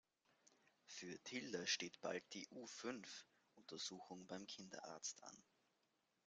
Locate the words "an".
5.23-5.43